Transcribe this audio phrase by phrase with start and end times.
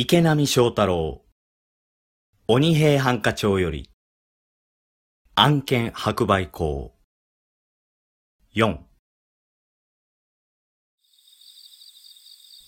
[0.00, 1.22] 池波正太郎、
[2.46, 3.90] 鬼平犯科帳より、
[5.34, 6.94] 案件白売校。
[8.54, 8.78] 4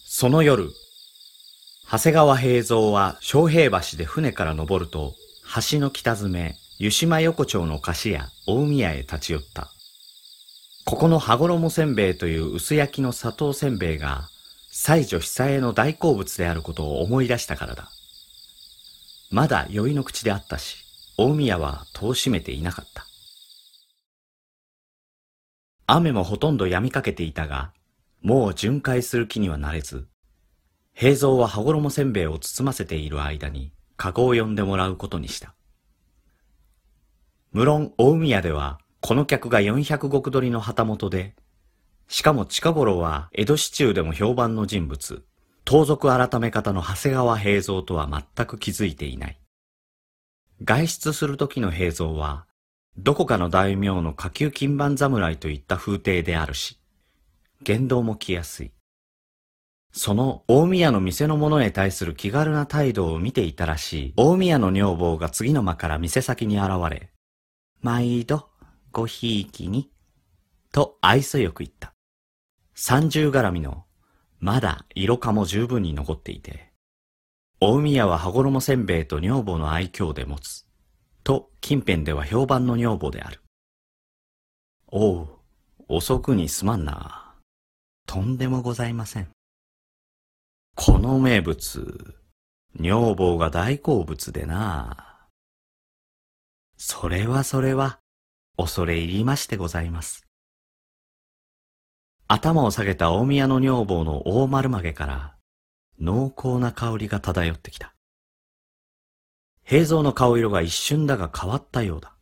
[0.04, 0.70] その夜、
[1.88, 5.14] 長谷川平蔵は昌平橋で船から登ると、
[5.70, 9.68] 橋の北詰、湯島横丁の菓子屋、大宮へ立ち寄った。
[10.84, 14.28] ここの羽衣せんべいという薄焼きの砂糖せんべいが、
[14.72, 17.90] 西女久江の大好物であることを思い出したからだ。
[19.32, 20.84] まだ酔いの口であったし、
[21.18, 23.04] 大宮は戸を閉めていなかった。
[25.86, 27.72] 雨もほとんど止みかけていたが、
[28.22, 30.06] もう巡回する気にはなれず、
[30.94, 35.54] 平蔵は羽衣せんべいを包ませている間に、カゴを呼んでもらうことにした。
[37.50, 41.34] 無論、大宮では、この客が400石取りの旗本で、
[42.10, 45.24] しかも近頃は江戸市中でも評判の人物、
[45.64, 49.40] 盗賊改め方の長谷川平蔵とは全く気づいていない。
[50.64, 52.46] 外出する時の平蔵は、
[52.98, 56.80] どこかの大名の下級金番侍といった風景であるし、
[57.62, 58.72] 言動も来やすい。
[59.92, 67.12] その大宮の店の者へ対する気軽な態度を見ていたらしい大宮の女房が次の間から店先に現れ、
[67.82, 68.48] 毎度
[68.90, 69.92] ごひいきに、
[70.72, 71.94] と愛想よく言った。
[72.82, 73.84] 三重絡みの、
[74.38, 76.72] まだ色化も十分に残っていて、
[77.60, 80.66] 大宮は羽衣せんべいと女房の愛嬌で持つ、
[81.22, 83.42] と近辺では評判の女房である。
[84.86, 85.28] おう、
[85.88, 87.34] 遅くにすまんな。
[88.06, 89.28] とんでもございません。
[90.74, 92.14] この名物、
[92.74, 95.26] 女房が大好物でな。
[96.78, 97.98] それはそれは、
[98.56, 100.29] 恐れ入りましてございます。
[102.32, 105.34] 頭を下げた大宮の女房の大丸曲げから、
[105.98, 107.92] 濃厚な香りが漂ってきた。
[109.64, 112.14] 平蔵の顔色が一瞬だが変わったようだ。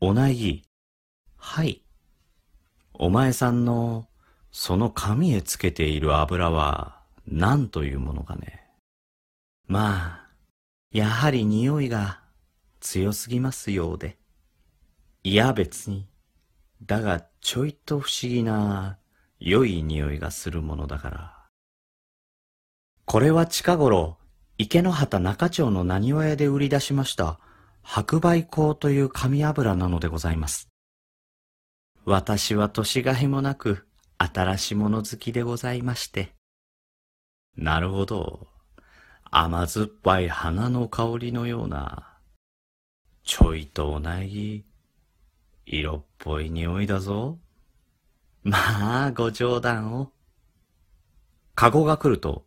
[0.00, 0.62] おなぎ、
[1.36, 1.82] はい。
[2.94, 4.08] お前さんの
[4.50, 8.64] その髪へつけている油は何というものかね。
[9.66, 10.28] まあ、
[10.90, 12.22] やはり匂いが
[12.80, 14.16] 強すぎますようで。
[15.22, 16.06] いや別に。
[16.82, 18.98] だがちょいと不思議な
[19.38, 21.46] 良い匂いがするものだから。
[23.04, 24.18] これは近頃、
[24.58, 27.38] 池の畑中町の何屋で売り出しました
[27.82, 30.68] 白梅香という紙油なのでございます。
[32.04, 33.86] 私は年がいもなく、
[34.18, 36.34] 新しいもの好きでございまして。
[37.56, 38.48] なるほど。
[39.30, 42.18] 甘酸っぱい花の香りのような、
[43.24, 44.64] ちょいとおなぎ、
[45.68, 47.38] 色っぽい匂いだぞ。
[48.44, 50.12] まあ、ご冗談を。
[51.56, 52.46] カゴが来ると、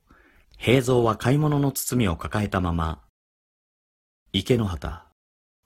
[0.57, 3.03] 平蔵は買い物の包みを抱えたまま、
[4.31, 5.03] 池の畑、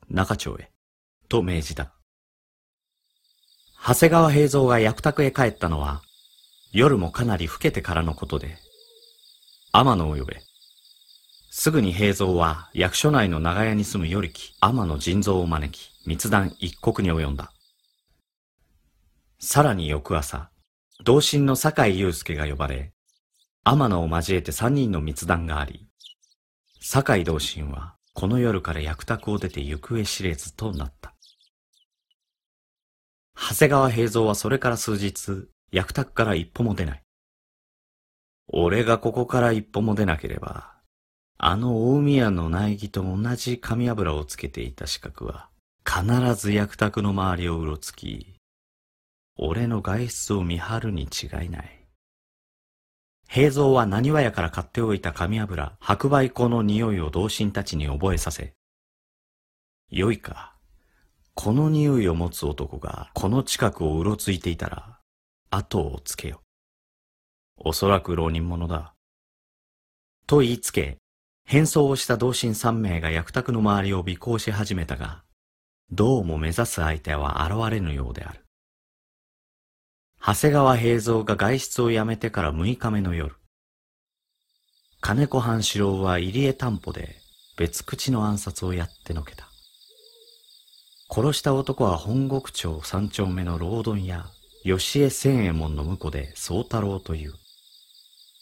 [0.09, 0.71] 中町へ、
[1.29, 1.93] と命じた。
[3.85, 6.01] 長谷川平蔵が役宅へ帰ったのは、
[6.71, 8.57] 夜もかなり更けてからのことで、
[9.71, 10.41] 天野を呼べ。
[11.51, 17.53] すぐに平蔵は役所内の長屋に住む与力天野人蔵を招き、密談一刻に及んだ。
[19.39, 20.49] さらに翌朝、
[21.03, 22.93] 同心の酒井祐介が呼ばれ、
[23.63, 25.87] 天野を交えて三人の密談があり、
[26.81, 31.13] 酒井同心はこの夜から役宅を出て行方知れずとなった。
[33.35, 37.03] 長谷川平蔵はそれから数日、役宅から一歩も出ない。
[38.47, 40.73] 俺がここから一歩も出なければ、
[41.37, 45.49] あの大宮の苗木と同じ紙油をつけていた資格は、
[45.85, 48.35] 必ず役宅の周りをうろつき、
[49.37, 51.87] 俺の外出を見張るに違いない。
[53.27, 58.53] 平蔵は何話屋から買っておいた紙油、白梅粉の匂いを同心たちに覚えさせ、
[59.93, 60.55] よいか。
[61.35, 64.99] この匂いを持つ男がこの近くをうろついていたら、
[65.49, 66.41] 後をつけよ。
[67.57, 68.93] おそらく浪人者だ。
[70.25, 70.97] と言いつけ、
[71.45, 75.22] 変装をした同心三名が役宅の周りを尾行し始めたが、
[75.95, 78.39] どうも目指す相手は現れぬようである。
[80.19, 83.35] 長谷川平蔵が外出をやめてから六日目の夜、
[85.01, 87.17] 金子半四郎は入江担保で
[87.57, 89.47] 別口の暗殺をやってのけた。
[91.11, 94.25] 殺した男は本国町三丁目の労働屋、
[94.63, 97.35] 吉江千右衛門の婿で宗太郎という。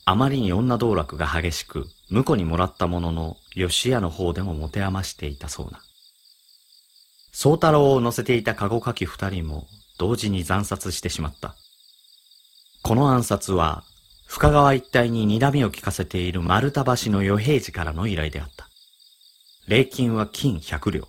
[0.06, 5.81] あまりに女道楽が激しく、婿にもらったものの、吉屋の方でも持て余していたそうな。
[7.31, 9.68] 宗太郎を乗せていた籠かき二人も、
[9.98, 11.56] 同時に惨殺してしまった。
[12.83, 13.83] この暗殺は、
[14.28, 18.68] 深川一帯に睨みを利かせている丸太橋の与平寺からの依頼であった。
[19.68, 21.07] 礼金は金百両。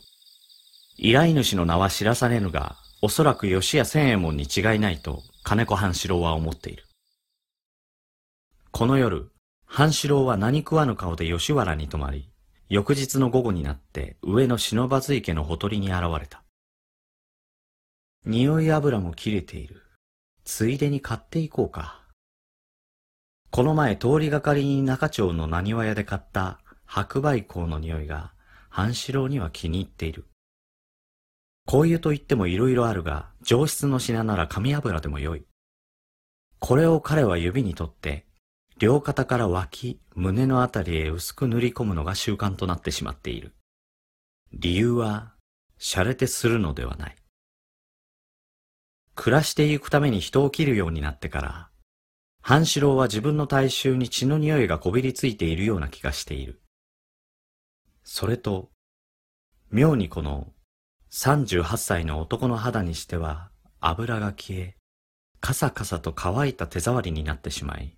[0.97, 6.85] 依頼主の名は知らされぬが、おそらく吉谷千右衛門に違いないと金子半四郎は思っている。
[8.71, 9.31] この夜、
[9.67, 12.32] 半四郎は何食わぬ顔で吉原に泊まり、
[12.73, 16.43] 翌日の午後になって上の忍ばず池のほとりに現れた。
[18.25, 19.83] 匂い油も切れている。
[20.43, 22.01] ついでに買っていこうか。
[23.51, 28.33] この前通りがかりに中町の何話屋で買った白梅香の匂いが
[28.71, 30.25] 半四郎には気に入っている。
[31.67, 35.45] こういうと言っても色々あるが、上質の品なら紙油でもよい。
[36.59, 38.25] これを彼は指に取って、
[38.83, 43.55] 両肩から脇、胸のあたりへ薄く塗り込むのが習慣となってしまっている。
[44.53, 45.35] 理由は、
[45.79, 47.17] 洒落てするのではない。
[49.15, 51.71] 暮らしていくために人を切るようになってから、
[52.41, 56.61] 半四郎は自分の体臭に血の匂いがこびりついているような気がしている。
[58.03, 58.73] それと、
[59.71, 60.53] 妙にこの
[61.13, 64.77] 38歳の男の肌にしては油が消え、
[65.41, 67.97] カサカサと乾いた手触りになってしまい、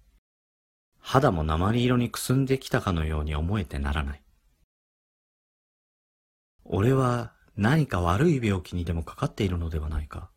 [1.06, 4.22] 肌も鉛色にくすんできたかのように思えてならない。
[6.64, 10.30] 俺は何か悪い病気にでもかかっているのではないか。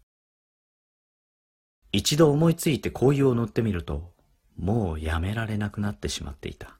[1.93, 4.11] 一度思いついて紅葉を塗ってみると、
[4.57, 6.77] もうやめられなくなってしまっていた。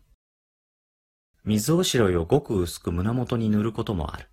[1.46, 4.28] 水おしろいをごく薄く胸元に塗ることもある。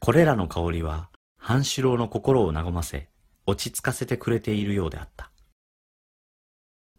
[0.00, 3.08] これらの香りは、半四郎の心を和ませ、
[3.46, 5.27] 落ち着かせてくれているようであった。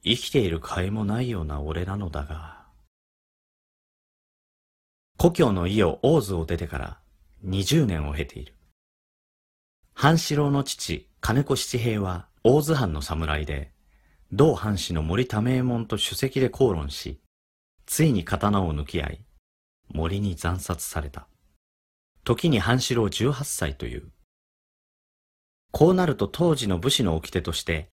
[0.04, 2.66] 生きている甲斐もないような俺なのだが、
[5.18, 7.00] 故郷の家を大津を出てから
[7.42, 8.54] 二十年を経ている。
[9.94, 13.72] 半四郎の父、金子七平は大津藩の侍で、
[14.32, 17.20] 同藩士の森多名衛門と主席で口論し、
[17.86, 19.22] ついに刀を抜き合い、
[19.90, 21.28] 森に惨殺された。
[22.24, 24.10] 時に半四郎十八歳という。
[25.72, 27.90] こうなると当時の武士の掟として、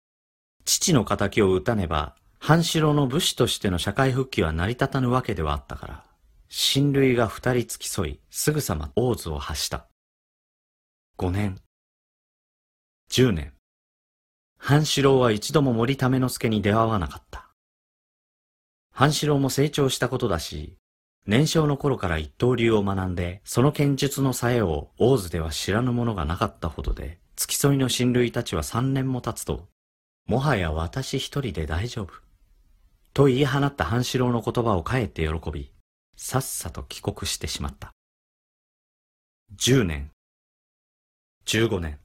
[0.65, 6.04] 父の仇を討たねば、半四郎の武士としての社会復帰は成り立たぬわけではあったから、
[6.50, 9.88] 親類が二人付き添い、すぐさま大津を発した。
[11.18, 11.60] 五年、
[13.10, 13.54] 十年、
[14.57, 17.50] 半四郎は一度も森為之助に出会わなかった。
[18.92, 20.77] 半四郎も成長したことだし、
[21.25, 29.68] 年少の頃から一刀流を学んで、その剣術の冴えを大津では知らぬものがなかったほどで、付き添いの親類たちは三年も経つと、
[30.25, 32.14] もはや私一人で大丈夫。
[33.14, 35.72] と言い放った半四郎の言葉を帰って喜び、
[36.16, 37.92] さっさと帰国してしまった。
[39.56, 40.12] 十年、
[41.46, 42.00] 十五年、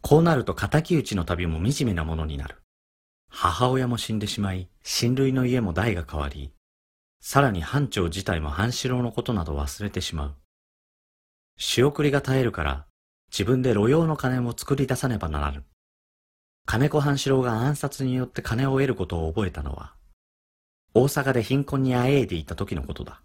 [0.00, 2.62] こうなると仇討ちの旅も惨めなものになる。
[3.28, 6.52] 母親も死んでしまい、親類の家も代が変わり、
[7.20, 10.34] さらに藩長自体も半四郎のことなど忘れてしまう。
[11.58, 12.86] 仕送りが絶えるから、
[13.30, 15.64] 自分で路用の金も作り出さねばならぬ。
[16.66, 19.94] 金子半四郎が暗殺によって金を得ることを覚えたのは、
[20.94, 23.22] 大阪で貧困にあえいでいた時のことだ。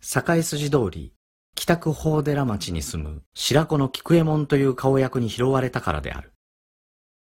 [0.00, 1.14] 境筋通り、
[1.54, 6.32] 北区法寺町に住む白子の菊右衛門という顔役に拾われたからである。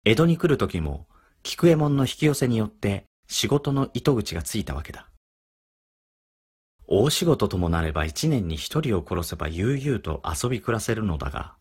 [0.06, 1.08] 江戸に来る時も
[1.44, 5.10] 菊右衛門の引き寄せによって仕事の糸口がついたわけだ。
[6.88, 11.56] 大仕事ともなれば一年に一人を殺せば悠々と遊び暮らせるのだが、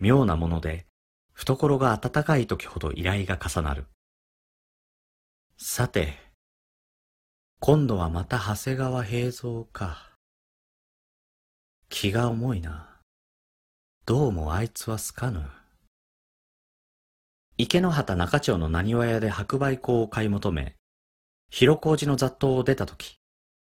[0.00, 0.86] 妙なもので
[1.36, 3.84] 懐が温かい時ほど依頼が重なる。
[5.58, 6.18] さて、
[7.60, 10.14] 今度はまた長谷川平蔵か。
[11.90, 13.00] 気が重いな。
[14.06, 15.46] どうもあいつは好かぬ。
[17.58, 20.74] 池の畑中町の何話屋で白梅香を買い求め、
[21.50, 23.18] 広小路の雑踏を出たとき、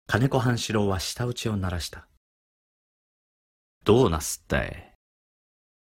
[0.07, 2.07] 金子半四郎は舌打ちを鳴らした。
[3.85, 4.93] どうなすったい？